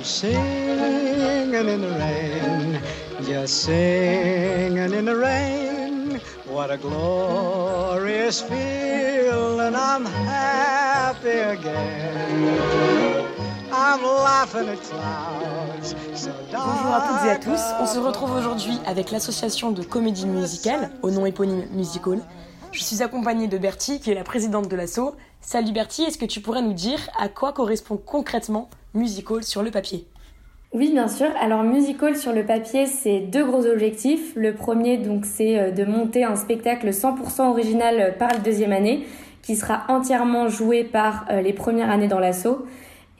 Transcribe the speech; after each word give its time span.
I'm 0.00 0.06
singing 0.06 1.52
in 1.52 1.80
the 1.82 1.90
rain, 1.98 2.80
just 3.22 3.64
singing 3.64 4.94
in 4.94 5.04
the 5.04 5.14
rain. 5.14 6.18
What 6.46 6.70
a 6.70 6.78
glorious 6.78 8.40
feeling, 8.40 9.74
I'm 9.76 10.06
happy 10.06 11.28
again. 11.28 13.26
I'm 13.70 14.02
laughing 14.02 14.70
at 14.70 14.80
clouds. 14.80 15.94
So 16.14 16.30
Bonjour 16.50 16.94
à 16.94 17.06
toutes 17.06 17.26
et 17.26 17.30
à 17.32 17.36
tous, 17.36 17.60
on 17.78 17.86
se 17.86 17.98
retrouve 17.98 18.32
aujourd'hui 18.32 18.78
avec 18.86 19.10
l'association 19.10 19.70
de 19.70 19.82
comédie 19.82 20.24
musicale, 20.24 20.92
au 21.02 21.10
nom 21.10 21.26
éponyme 21.26 21.66
Musical. 21.72 22.22
Je 22.72 22.82
suis 22.82 23.02
accompagnée 23.02 23.48
de 23.48 23.58
Bertie, 23.58 24.00
qui 24.00 24.10
est 24.10 24.14
la 24.14 24.24
présidente 24.24 24.66
de 24.66 24.76
l'asso. 24.76 25.14
Salut 25.42 25.72
Bertie, 25.72 26.04
est-ce 26.04 26.16
que 26.16 26.24
tu 26.24 26.40
pourrais 26.40 26.62
nous 26.62 26.72
dire 26.72 27.00
à 27.18 27.28
quoi 27.28 27.52
correspond 27.52 27.98
concrètement 27.98 28.70
Musical 28.94 29.42
sur 29.44 29.62
le 29.62 29.70
papier 29.70 30.06
oui, 30.72 30.92
bien 30.92 31.08
sûr. 31.08 31.26
Alors, 31.40 31.64
musical 31.64 32.16
sur 32.16 32.32
le 32.32 32.46
papier, 32.46 32.86
c'est 32.86 33.18
deux 33.18 33.44
gros 33.44 33.66
objectifs. 33.66 34.32
Le 34.36 34.54
premier, 34.54 34.98
donc, 34.98 35.24
c'est 35.26 35.58
euh, 35.58 35.70
de 35.72 35.84
monter 35.84 36.22
un 36.22 36.36
spectacle 36.36 36.90
100% 36.90 37.50
original 37.50 38.14
par 38.18 38.28
la 38.30 38.38
deuxième 38.38 38.72
année, 38.72 39.04
qui 39.42 39.56
sera 39.56 39.82
entièrement 39.88 40.48
joué 40.48 40.84
par 40.84 41.26
euh, 41.28 41.40
les 41.40 41.52
premières 41.52 41.90
années 41.90 42.06
dans 42.06 42.20
l'assaut 42.20 42.66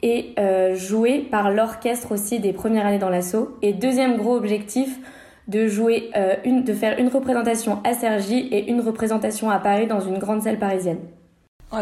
et 0.03 0.33
euh, 0.39 0.77
joué 0.77 1.19
par 1.19 1.51
l'orchestre 1.51 2.13
aussi 2.13 2.39
des 2.39 2.53
premières 2.53 2.87
années 2.87 3.01
dans 3.01 3.11
l'assaut. 3.11 3.57
Et 3.63 3.73
deuxième 3.73 4.17
gros 4.17 4.37
objectif, 4.37 5.01
de 5.49 5.67
jouer 5.67 6.13
une, 6.45 6.63
de 6.63 6.73
faire 6.73 6.97
une 7.01 7.09
représentation 7.09 7.81
à 7.83 7.93
Cergy 7.93 8.39
et 8.53 8.71
une 8.71 8.81
représentation 8.81 9.51
à 9.51 9.59
Paris 9.59 9.89
dans 9.89 9.99
une 9.99 10.19
grande 10.19 10.43
salle 10.43 10.61
parisienne. 10.61 10.99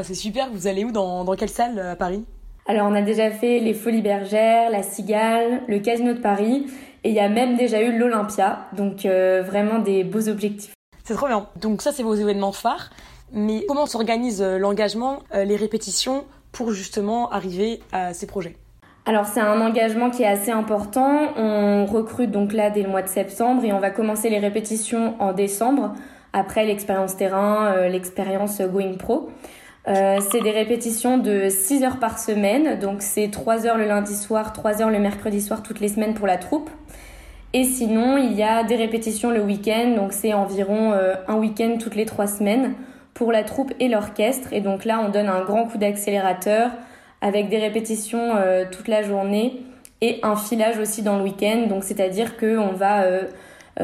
c'est 0.02 0.14
super. 0.14 0.48
Vous 0.50 0.66
allez 0.66 0.84
où? 0.84 0.91
Dans, 0.91 1.22
dans 1.24 1.34
quelle 1.34 1.50
salle 1.50 1.78
à 1.78 1.94
Paris? 1.94 2.24
Alors 2.68 2.86
on 2.86 2.95
a 2.95 3.00
déjà 3.00 3.30
fait 3.30 3.60
les 3.60 3.72
Folies 3.72 4.02
Bergères, 4.02 4.70
la 4.70 4.82
Cigale, 4.82 5.62
le 5.68 5.78
Casino 5.78 6.12
de 6.12 6.20
Paris 6.20 6.66
et 7.02 7.08
il 7.08 7.14
y 7.14 7.19
a 7.19 7.30
même 7.30 7.56
déjà 7.56 7.80
eu 7.80 7.98
l'Olympia. 7.98 8.66
Donc 8.77 9.06
euh, 9.06 9.42
vraiment 9.42 9.78
des 9.78 10.05
beaux 10.05 10.28
objectifs. 10.28 10.74
C'est 11.02 11.14
trop 11.14 11.28
bien. 11.28 11.46
Donc 11.58 11.80
ça 11.80 11.92
c'est 11.92 12.02
vos 12.02 12.14
événements 12.14 12.52
phares. 12.52 12.91
Mais 13.33 13.64
comment 13.69 13.86
s'organise 13.86 14.42
euh, 14.42 14.58
l'engagement, 14.58 15.20
euh, 15.34 15.44
les 15.44 15.56
répétitions 15.56 16.24
pour 16.52 16.72
justement 16.72 17.30
arriver 17.30 17.80
à 17.92 18.12
ces 18.12 18.27
projets? 18.27 18.55
Alors 19.06 19.24
c'est 19.24 19.41
un 19.41 19.62
engagement 19.62 20.11
qui 20.11 20.22
est 20.22 20.28
assez 20.28 20.50
important. 20.50 21.33
On 21.39 21.86
recrute 21.86 22.30
donc 22.30 22.52
là 22.52 22.69
dès 22.69 22.83
le 22.83 22.91
mois 22.91 23.00
de 23.00 23.08
septembre 23.08 23.64
et 23.64 23.72
on 23.72 23.80
va 23.80 23.89
commencer 23.91 24.28
les 24.28 24.41
répétitions 24.41 25.14
en 25.20 25.33
décembre 25.33 25.94
après 26.34 26.66
l'expérience 26.66 27.16
terrain, 27.16 27.89
l'expérience 27.89 28.61
Going 28.61 28.98
Pro. 28.98 29.30
Euh, 29.89 30.19
c'est 30.31 30.41
des 30.42 30.50
répétitions 30.50 31.17
de 31.17 31.48
6 31.48 31.83
heures 31.83 31.98
par 31.98 32.19
semaine, 32.19 32.78
donc 32.78 33.00
c'est 33.00 33.31
3 33.31 33.67
heures 33.67 33.78
le 33.78 33.86
lundi 33.86 34.14
soir, 34.14 34.53
3 34.53 34.83
heures 34.83 34.91
le 34.91 34.98
mercredi 34.98 35.41
soir 35.41 35.62
toutes 35.62 35.80
les 35.80 35.89
semaines 35.89 36.12
pour 36.12 36.27
la 36.27 36.36
troupe. 36.36 36.69
Et 37.55 37.64
sinon, 37.64 38.19
il 38.19 38.34
y 38.34 38.42
a 38.42 38.64
des 38.64 38.77
répétitions 38.77 39.30
le 39.30 39.41
week-end, 39.41 39.95
donc 39.97 40.12
c'est 40.12 40.34
environ 40.34 40.92
euh, 40.92 41.14
un 41.27 41.36
week-end 41.36 41.78
toutes 41.80 41.95
les 41.95 42.05
3 42.05 42.27
semaines 42.27 42.75
pour 43.14 43.33
la 43.33 43.45
troupe 43.45 43.72
et 43.80 43.89
l'orchestre. 43.89 44.53
Et 44.53 44.61
donc 44.61 44.84
là, 44.84 45.03
on 45.03 45.08
donne 45.08 45.28
un 45.28 45.42
grand 45.42 45.64
coup 45.64 45.78
d'accélérateur 45.78 46.70
avec 47.23 47.48
des 47.48 47.58
répétitions 47.58 48.36
euh, 48.36 48.67
toute 48.70 48.89
la 48.89 49.02
journée 49.02 49.62
et 50.02 50.20
un 50.23 50.36
filage 50.36 50.78
aussi 50.78 51.00
dans 51.00 51.17
le 51.17 51.25
week-end. 51.25 51.64
Donc 51.67 51.83
c'est-à-dire 51.83 52.36
qu'on 52.36 52.73
va 52.73 53.05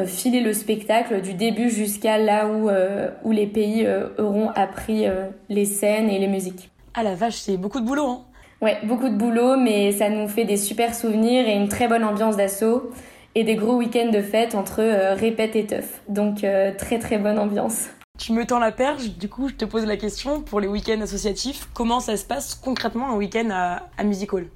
filer 0.04 0.40
le 0.40 0.52
spectacle 0.52 1.20
du 1.20 1.34
début 1.34 1.70
jusqu'à 1.70 2.18
là 2.18 2.46
où, 2.48 2.68
euh, 2.68 3.10
où 3.22 3.30
les 3.30 3.46
pays 3.46 3.86
euh, 3.86 4.08
auront 4.18 4.50
appris 4.50 5.06
les 5.48 5.64
scènes 5.64 6.10
et 6.10 6.18
les 6.18 6.26
musiques. 6.26 6.70
Ah 6.94 7.02
la 7.02 7.14
vache, 7.14 7.36
c'est 7.36 7.56
beaucoup 7.56 7.80
de 7.80 7.86
boulot, 7.86 8.06
hein 8.06 8.24
Ouais, 8.60 8.78
beaucoup 8.84 9.08
de 9.08 9.16
boulot, 9.16 9.56
mais 9.56 9.92
ça 9.92 10.08
nous 10.08 10.26
fait 10.26 10.44
des 10.44 10.56
super 10.56 10.94
souvenirs 10.94 11.46
et 11.48 11.54
une 11.54 11.68
très 11.68 11.86
bonne 11.86 12.04
ambiance 12.04 12.36
d'assaut 12.36 12.90
et 13.34 13.44
des 13.44 13.56
gros 13.56 13.74
week-ends 13.74 14.10
de 14.10 14.20
fête 14.20 14.54
entre 14.54 14.82
répète 15.14 15.56
et 15.56 15.66
teuf. 15.66 16.00
Donc 16.08 16.46
très 16.78 16.98
très 16.98 17.18
bonne 17.18 17.38
ambiance. 17.38 17.88
Tu 18.18 18.32
me 18.32 18.46
tends 18.46 18.60
la 18.60 18.72
perche, 18.72 19.10
du 19.18 19.28
coup 19.28 19.48
je 19.48 19.54
te 19.54 19.64
pose 19.64 19.84
la 19.84 19.96
question 19.96 20.40
pour 20.40 20.60
les 20.60 20.68
week-ends 20.68 21.00
associatifs, 21.00 21.68
comment 21.74 22.00
ça 22.00 22.16
se 22.16 22.24
passe 22.24 22.54
concrètement 22.54 23.10
un 23.10 23.16
week-end 23.16 23.48
à, 23.50 23.88
à 23.98 24.04
Music 24.04 24.32
Hall? 24.32 24.46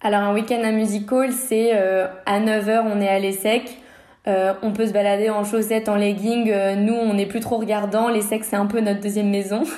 Alors 0.00 0.20
un 0.20 0.32
week-end 0.32 0.62
à 0.62 0.70
Music 0.70 1.10
Hall, 1.12 1.32
c'est 1.32 1.72
à 1.72 2.40
9h 2.40 2.82
on 2.86 3.00
est 3.00 3.08
à 3.08 3.18
l'ESSEC, 3.18 3.78
euh, 4.28 4.52
on 4.62 4.72
peut 4.72 4.86
se 4.86 4.92
balader 4.92 5.30
en 5.30 5.44
chaussettes, 5.44 5.88
en 5.88 5.96
leggings. 5.96 6.50
Euh, 6.50 6.74
nous, 6.74 6.94
on 6.94 7.14
n'est 7.14 7.26
plus 7.26 7.40
trop 7.40 7.56
regardant. 7.56 8.08
Les 8.08 8.20
sexes, 8.20 8.48
c'est 8.50 8.56
un 8.56 8.66
peu 8.66 8.80
notre 8.80 9.00
deuxième 9.00 9.30
maison. 9.30 9.62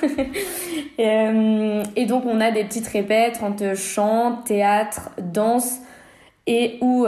Euh, 0.99 1.83
et, 1.95 2.05
donc, 2.05 2.23
on 2.27 2.39
a 2.39 2.51
des 2.51 2.63
petites 2.63 2.87
répètes 2.87 3.39
entre 3.41 3.75
chant, 3.75 4.43
théâtre, 4.45 5.09
danse 5.17 5.79
et 6.45 6.77
ou 6.81 7.07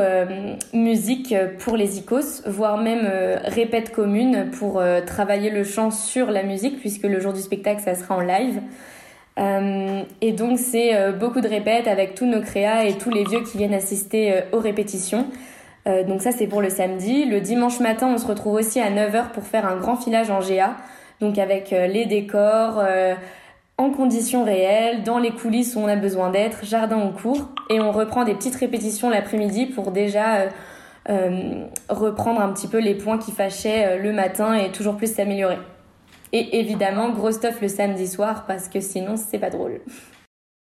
musique 0.73 1.35
pour 1.59 1.77
les 1.77 1.99
icos, 1.99 2.41
voire 2.47 2.79
même 2.79 3.07
répète 3.43 3.91
commune 3.91 4.49
pour 4.57 4.81
travailler 5.05 5.51
le 5.51 5.63
chant 5.63 5.91
sur 5.91 6.31
la 6.31 6.41
musique, 6.41 6.79
puisque 6.79 7.03
le 7.03 7.19
jour 7.19 7.31
du 7.31 7.41
spectacle, 7.41 7.79
ça 7.81 7.93
sera 7.93 8.15
en 8.15 8.21
live. 8.21 8.59
et 10.19 10.31
donc, 10.31 10.57
c'est 10.57 11.11
beaucoup 11.11 11.41
de 11.41 11.47
répètes 11.47 11.87
avec 11.87 12.15
tous 12.15 12.25
nos 12.25 12.41
créas 12.41 12.85
et 12.85 12.97
tous 12.97 13.11
les 13.11 13.23
vieux 13.23 13.43
qui 13.43 13.59
viennent 13.59 13.75
assister 13.75 14.45
aux 14.51 14.59
répétitions. 14.59 15.27
Euh, 15.87 16.03
donc 16.03 16.21
ça 16.21 16.31
c'est 16.31 16.47
pour 16.47 16.61
le 16.61 16.69
samedi. 16.69 17.25
Le 17.25 17.41
dimanche 17.41 17.79
matin 17.79 18.07
on 18.07 18.17
se 18.17 18.25
retrouve 18.25 18.55
aussi 18.55 18.79
à 18.79 18.89
9h 18.89 19.31
pour 19.31 19.43
faire 19.43 19.65
un 19.65 19.77
grand 19.77 19.95
filage 19.95 20.29
en 20.29 20.39
GA. 20.39 20.75
Donc 21.21 21.37
avec 21.37 21.71
euh, 21.73 21.87
les 21.87 22.05
décors 22.05 22.79
euh, 22.79 23.13
en 23.77 23.91
conditions 23.91 24.43
réelles, 24.43 25.03
dans 25.03 25.19
les 25.19 25.31
coulisses 25.31 25.75
où 25.75 25.79
on 25.79 25.87
a 25.87 25.95
besoin 25.95 26.29
d'être, 26.29 26.65
jardin 26.65 26.97
en 26.97 27.11
cours. 27.11 27.49
Et 27.69 27.79
on 27.79 27.91
reprend 27.91 28.23
des 28.23 28.33
petites 28.33 28.55
répétitions 28.55 29.09
l'après-midi 29.09 29.65
pour 29.65 29.91
déjà 29.91 30.49
reprendre 31.87 32.41
un 32.41 32.51
petit 32.51 32.67
peu 32.67 32.79
les 32.79 32.95
points 32.95 33.19
qui 33.19 33.31
fâchaient 33.31 33.99
le 33.99 34.11
matin 34.11 34.55
et 34.55 34.71
toujours 34.71 34.95
plus 34.95 35.13
s'améliorer. 35.13 35.59
Et 36.31 36.57
évidemment, 36.59 37.09
gros 37.09 37.31
stuff 37.31 37.61
le 37.61 37.67
samedi 37.67 38.07
soir 38.07 38.45
parce 38.47 38.69
que 38.69 38.79
sinon 38.79 39.15
c'est 39.17 39.37
pas 39.37 39.49
drôle. 39.49 39.81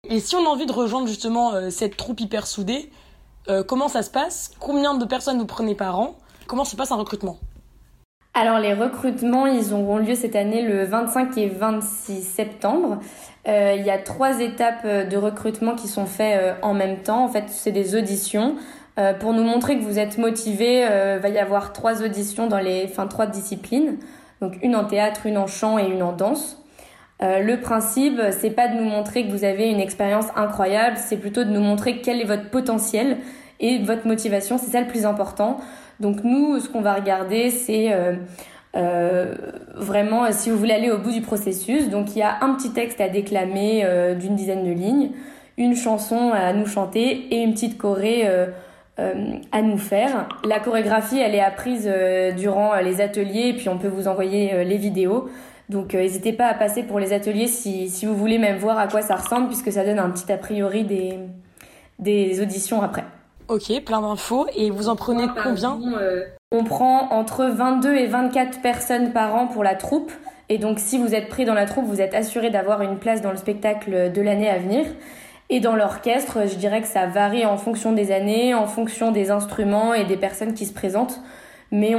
Et 0.09 0.19
si 0.19 0.35
on 0.35 0.45
a 0.45 0.49
envie 0.49 0.65
de 0.65 0.73
rejoindre 0.73 1.07
justement 1.07 1.69
cette 1.69 1.95
troupe 1.95 2.19
hyper 2.19 2.47
soudée, 2.47 2.89
euh, 3.49 3.63
comment 3.63 3.87
ça 3.87 4.01
se 4.01 4.09
passe? 4.09 4.51
Combien 4.59 4.95
de 4.95 5.05
personnes 5.05 5.37
vous 5.37 5.45
prenez 5.45 5.75
par 5.75 5.99
an? 5.99 6.15
Comment 6.47 6.63
se 6.63 6.75
passe 6.75 6.91
un 6.91 6.95
recrutement? 6.95 7.37
Alors 8.33 8.59
les 8.59 8.73
recrutements, 8.73 9.45
ils 9.45 9.73
auront 9.73 9.97
lieu 9.97 10.15
cette 10.15 10.35
année 10.35 10.61
le 10.61 10.83
25 10.83 11.37
et 11.37 11.47
26 11.47 12.21
septembre. 12.21 12.99
Euh, 13.47 13.75
il 13.77 13.85
y 13.85 13.89
a 13.89 13.97
trois 13.97 14.41
étapes 14.41 14.81
euh, 14.83 15.05
de 15.05 15.15
recrutement 15.15 15.75
qui 15.75 15.87
sont 15.87 16.05
faites 16.05 16.55
en 16.61 16.73
même 16.73 17.01
temps. 17.01 17.23
En 17.23 17.29
fait, 17.29 17.45
c'est 17.47 17.71
des 17.71 17.95
auditions. 17.95 18.55
pour 19.19 19.33
nous 19.33 19.43
montrer 19.43 19.77
que 19.77 19.83
vous 19.83 19.99
êtes 19.99 20.17
motivé, 20.17 20.79
il 20.79 21.19
va 21.21 21.29
y 21.29 21.37
avoir 21.37 21.73
trois 21.73 22.01
auditions 22.01 22.47
dans 22.47 22.59
les, 22.59 22.89
trois 23.09 23.27
disciplines. 23.27 23.97
Donc 24.41 24.57
une 24.63 24.75
en 24.75 24.85
théâtre, 24.85 25.25
une 25.25 25.37
en 25.37 25.47
chant 25.47 25.77
et 25.77 25.87
une 25.87 26.03
en 26.03 26.13
danse. 26.13 26.64
Le 27.21 27.55
principe, 27.55 28.19
c'est 28.31 28.49
pas 28.49 28.67
de 28.67 28.75
nous 28.75 28.83
montrer 28.83 29.25
que 29.25 29.31
vous 29.31 29.43
avez 29.43 29.69
une 29.69 29.79
expérience 29.79 30.25
incroyable, 30.35 30.97
c'est 30.97 31.17
plutôt 31.17 31.43
de 31.43 31.49
nous 31.49 31.61
montrer 31.61 32.01
quel 32.01 32.19
est 32.19 32.25
votre 32.25 32.49
potentiel 32.49 33.17
et 33.59 33.79
votre 33.79 34.05
motivation, 34.07 34.57
c'est 34.57 34.71
ça 34.71 34.81
le 34.81 34.87
plus 34.87 35.05
important. 35.05 35.57
Donc 35.99 36.23
nous, 36.23 36.59
ce 36.59 36.69
qu'on 36.69 36.81
va 36.81 36.93
regarder, 36.93 37.49
c'est 37.49 37.93
euh, 37.93 38.15
euh, 38.75 39.33
vraiment 39.75 40.31
si 40.31 40.49
vous 40.49 40.57
voulez 40.57 40.73
aller 40.73 40.91
au 40.91 40.97
bout 40.97 41.11
du 41.11 41.21
processus. 41.21 41.89
Donc 41.89 42.15
il 42.15 42.19
y 42.19 42.23
a 42.23 42.37
un 42.41 42.53
petit 42.55 42.71
texte 42.71 42.99
à 42.99 43.07
déclamer 43.07 43.83
euh, 43.85 44.13
d'une 44.15 44.35
dizaine 44.35 44.65
de 44.65 44.71
lignes, 44.71 45.11
une 45.57 45.75
chanson 45.75 46.31
à 46.33 46.51
nous 46.53 46.65
chanter 46.65 47.33
et 47.33 47.41
une 47.41 47.53
petite 47.53 47.77
choré 47.77 48.27
à 48.97 49.61
nous 49.61 49.77
faire. 49.77 50.27
La 50.45 50.59
chorégraphie, 50.59 51.17
elle 51.17 51.33
est 51.33 51.41
apprise 51.41 51.89
durant 52.37 52.75
les 52.75 52.99
ateliers 52.99 53.49
et 53.49 53.53
puis 53.53 53.69
on 53.69 53.77
peut 53.77 53.87
vous 53.87 54.09
envoyer 54.09 54.65
les 54.65 54.77
vidéos. 54.77 55.29
Donc 55.69 55.93
n'hésitez 55.93 56.33
pas 56.33 56.47
à 56.47 56.53
passer 56.53 56.83
pour 56.83 56.99
les 56.99 57.13
ateliers 57.13 57.47
si, 57.47 57.89
si 57.89 58.05
vous 58.05 58.15
voulez 58.15 58.37
même 58.37 58.57
voir 58.57 58.77
à 58.77 58.87
quoi 58.87 59.01
ça 59.01 59.15
ressemble 59.15 59.47
puisque 59.47 59.71
ça 59.71 59.83
donne 59.83 59.99
un 59.99 60.09
petit 60.09 60.31
a 60.31 60.37
priori 60.37 60.83
des, 60.83 61.19
des 61.99 62.41
auditions 62.41 62.81
après. 62.81 63.03
Ok, 63.47 63.83
plein 63.83 64.01
d'infos. 64.01 64.47
Et 64.55 64.69
vous 64.69 64.89
en 64.89 64.95
prenez 64.95 65.27
combien 65.43 65.79
euh, 65.99 66.23
On 66.51 66.63
prend 66.63 67.11
entre 67.11 67.45
22 67.45 67.95
et 67.95 68.07
24 68.07 68.61
personnes 68.61 69.11
par 69.11 69.35
an 69.35 69.47
pour 69.47 69.63
la 69.63 69.75
troupe. 69.75 70.11
Et 70.49 70.57
donc, 70.57 70.79
si 70.79 70.97
vous 70.97 71.13
êtes 71.15 71.29
pris 71.29 71.45
dans 71.45 71.53
la 71.53 71.65
troupe, 71.65 71.85
vous 71.85 72.01
êtes 72.01 72.13
assuré 72.13 72.49
d'avoir 72.49 72.81
une 72.81 72.97
place 72.97 73.21
dans 73.21 73.31
le 73.31 73.37
spectacle 73.37 74.11
de 74.11 74.21
l'année 74.21 74.49
à 74.49 74.57
venir. 74.57 74.85
Et 75.49 75.59
dans 75.59 75.75
l'orchestre, 75.75 76.47
je 76.47 76.55
dirais 76.55 76.81
que 76.81 76.87
ça 76.87 77.05
varie 77.05 77.45
en 77.45 77.57
fonction 77.57 77.91
des 77.91 78.11
années, 78.11 78.55
en 78.55 78.65
fonction 78.65 79.11
des 79.11 79.29
instruments 79.29 79.93
et 79.93 80.05
des 80.05 80.17
personnes 80.17 80.53
qui 80.53 80.65
se 80.65 80.73
présentent. 80.73 81.19
Mais 81.71 81.95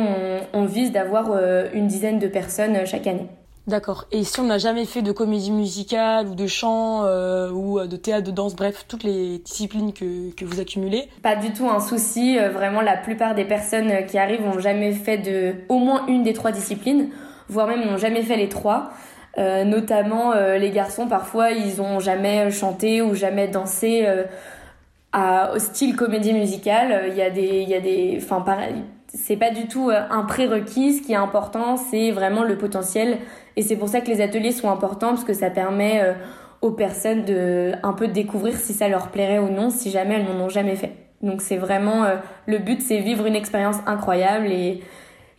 on, 0.53 0.65
vise 0.65 0.91
d'avoir 0.91 1.33
euh, 1.33 1.69
une 1.75 1.87
dizaine 1.87 2.19
de 2.19 2.29
personnes 2.29 2.87
chaque 2.87 3.07
année. 3.07 3.29
D'accord. 3.67 4.07
Et 4.13 4.23
si 4.23 4.39
on 4.39 4.45
n'a 4.45 4.59
jamais 4.59 4.85
fait 4.85 5.03
de 5.03 5.11
comédie 5.11 5.51
musicale 5.51 6.29
ou 6.29 6.37
de 6.37 6.47
chant 6.47 7.05
euh, 7.05 7.51
ou 7.51 7.81
euh, 7.81 7.89
de 7.89 7.97
théâtre, 7.97 8.25
de 8.25 8.31
danse, 8.31 8.55
bref, 8.55 8.85
toutes 8.87 9.03
les 9.03 9.39
disciplines 9.39 9.93
que, 9.93 10.33
que 10.35 10.45
vous 10.45 10.61
accumulez? 10.61 11.09
Pas 11.23 11.35
du 11.35 11.53
tout 11.53 11.69
un 11.69 11.81
souci. 11.81 12.39
Euh, 12.39 12.51
vraiment, 12.51 12.81
la 12.81 12.97
plupart 12.97 13.35
des 13.35 13.45
personnes 13.45 14.07
qui 14.07 14.19
arrivent 14.19 14.47
ont 14.47 14.61
jamais 14.61 14.93
fait 14.93 15.19
de 15.19 15.55
au 15.69 15.79
moins 15.79 16.07
une 16.07 16.23
des 16.23 16.33
trois 16.33 16.53
disciplines, 16.53 17.09
voire 17.49 17.67
même 17.67 17.85
n'ont 17.85 17.99
jamais 17.99 18.23
fait 18.23 18.37
les 18.37 18.49
trois. 18.49 18.91
notamment 19.37 20.33
les 20.35 20.71
garçons, 20.71 21.09
parfois, 21.09 21.51
ils 21.51 21.83
ont 21.83 22.01
jamais 22.01 22.51
chanté 22.51 23.03
ou 23.03 23.15
jamais 23.15 23.49
dansé 23.49 24.07
au 25.15 25.59
style 25.59 25.95
comédie 25.95 26.33
musicale. 26.33 27.07
Il 27.09 27.17
y 27.17 27.23
a 27.23 27.31
des, 27.31 27.63
il 27.63 27.69
y 27.69 27.75
a 27.75 27.81
des, 27.81 28.19
enfin 28.23 28.41
pareil, 28.41 28.77
c'est 29.17 29.37
pas 29.37 29.51
du 29.51 29.67
tout 29.67 29.91
un 29.91 30.23
prérequis. 30.23 30.95
Ce 30.95 31.03
qui 31.03 31.13
est 31.13 31.17
important, 31.17 31.77
c'est 31.77 32.11
vraiment 32.11 32.45
le 32.45 32.57
potentiel. 32.57 33.19
Et 33.57 33.63
c'est 33.63 33.77
pour 33.77 33.89
ça 33.89 34.01
que 34.01 34.09
les 34.09 34.21
ateliers 34.21 34.53
sont 34.53 34.71
importants 34.71 35.09
parce 35.09 35.25
que 35.25 35.35
ça 35.35 35.51
permet 35.51 36.15
aux 36.61 36.71
personnes 36.71 37.25
de 37.25 37.73
un 37.83 37.93
peu 37.93 38.09
découvrir 38.09 38.57
si 38.57 38.73
ça 38.73 38.89
leur 38.89 39.09
plairait 39.09 39.39
ou 39.39 39.49
non, 39.49 39.71
si 39.71 39.91
jamais 39.91 40.15
elles 40.15 40.25
n'en 40.25 40.45
ont 40.45 40.49
jamais 40.49 40.77
fait. 40.77 40.93
Donc 41.23 41.41
c'est 41.41 41.57
vraiment 41.57 42.05
le 42.47 42.59
but, 42.59 42.83
c'est 42.83 42.99
vivre 42.99 43.27
une 43.27 43.35
expérience 43.35 43.77
incroyable 43.87 44.47
et 44.53 44.83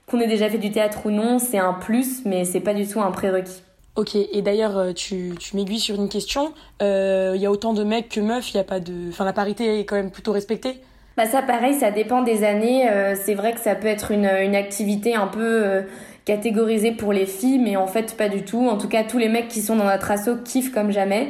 qu'on 0.08 0.20
ait 0.20 0.28
déjà 0.28 0.50
fait 0.50 0.58
du 0.58 0.72
théâtre 0.72 1.06
ou 1.06 1.12
non, 1.12 1.38
c'est 1.38 1.60
un 1.60 1.74
plus, 1.74 2.26
mais 2.26 2.46
c'est 2.46 2.62
pas 2.62 2.74
du 2.74 2.88
tout 2.88 3.02
un 3.02 3.12
prérequis. 3.12 3.62
Ok, 3.98 4.16
et 4.16 4.42
d'ailleurs, 4.44 4.78
euh, 4.78 4.94
tu, 4.94 5.34
tu 5.40 5.56
m'aiguilles 5.56 5.80
sur 5.80 5.96
une 5.96 6.08
question. 6.08 6.54
Il 6.82 6.86
euh, 6.86 7.36
y 7.36 7.48
a 7.48 7.52
autant 7.52 7.74
de 7.74 7.84
mecs 7.84 8.10
que 8.10 8.20
meufs, 8.20 8.54
il 8.54 8.58
y 8.58 8.60
a 8.60 8.64
pas 8.64 8.80
de. 8.80 9.10
Enfin, 9.10 9.26
la 9.26 9.34
parité 9.34 9.80
est 9.80 9.86
quand 9.86 9.96
même 9.96 10.12
plutôt 10.12 10.32
respectée? 10.32 10.80
Bah, 11.18 11.26
ça, 11.26 11.42
pareil, 11.42 11.74
ça 11.74 11.92
dépend 11.92 12.22
des 12.22 12.44
années. 12.44 12.90
Euh, 12.90 13.16
c'est 13.16 13.34
vrai 13.34 13.54
que 13.54 13.60
ça 13.60 13.76
peut 13.76 13.88
être 13.88 14.12
une, 14.12 14.26
activité 14.26 15.16
un 15.16 15.28
peu 15.28 15.84
catégorisée 16.26 16.92
pour 16.92 17.12
les 17.12 17.26
filles, 17.26 17.60
mais 17.60 17.76
en 17.76 17.88
fait, 17.88 18.16
pas 18.16 18.30
du 18.30 18.44
tout. 18.44 18.68
En 18.68 18.78
tout 18.78 18.88
cas, 18.88 19.04
tous 19.04 19.18
les 19.18 19.30
mecs 19.30 19.48
qui 19.48 19.62
sont 19.62 19.76
dans 19.76 19.86
notre 19.86 20.12
asso 20.12 20.30
kiffent 20.46 20.72
comme 20.72 20.92
jamais. 20.92 21.30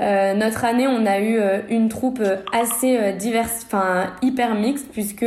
notre 0.00 0.64
année, 0.64 0.86
on 0.88 1.06
a 1.06 1.20
eu 1.20 1.40
une 1.70 1.88
troupe 1.88 2.22
assez 2.52 3.12
diverse, 3.14 3.64
enfin, 3.66 4.12
hyper 4.22 4.54
mixte, 4.54 4.88
puisque 4.92 5.26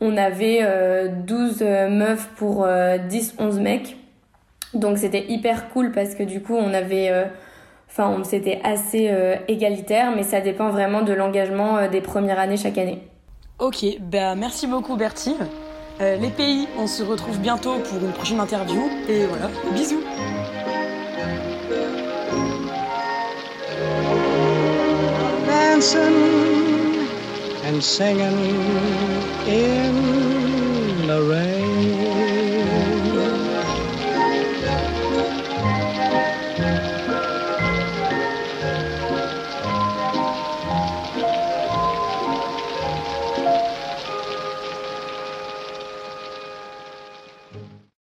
on 0.00 0.16
avait 0.16 0.60
12 1.26 1.62
meufs 1.90 2.28
pour 2.36 2.66
10-11 2.66 3.60
mecs. 3.60 3.96
Donc 4.74 4.98
c'était 4.98 5.24
hyper 5.28 5.68
cool 5.70 5.92
parce 5.92 6.14
que 6.14 6.22
du 6.22 6.42
coup 6.42 6.54
on 6.54 6.72
avait, 6.74 7.10
euh, 7.10 7.24
enfin 7.88 8.22
c'était 8.24 8.60
assez 8.64 9.08
euh, 9.10 9.36
égalitaire, 9.48 10.12
mais 10.14 10.22
ça 10.22 10.40
dépend 10.40 10.70
vraiment 10.70 11.02
de 11.02 11.12
l'engagement 11.12 11.78
euh, 11.78 11.88
des 11.88 12.00
premières 12.00 12.38
années 12.38 12.56
chaque 12.56 12.78
année. 12.78 13.00
Ok, 13.58 13.86
bah, 14.00 14.34
merci 14.34 14.66
beaucoup 14.66 14.96
Bertie. 14.96 15.34
Euh, 16.02 16.16
les 16.16 16.28
pays, 16.28 16.68
on 16.76 16.86
se 16.86 17.02
retrouve 17.02 17.38
bientôt 17.38 17.78
pour 17.78 18.04
une 18.04 18.12
prochaine 18.12 18.38
interview. 18.38 18.82
Et 19.08 19.24
voilà, 19.24 19.48
bisous 19.72 20.02